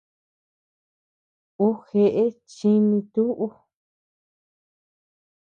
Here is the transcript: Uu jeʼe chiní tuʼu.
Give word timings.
Uu 1.65 1.75
jeʼe 1.87 2.23
chiní 2.53 2.97
tuʼu. 3.13 3.45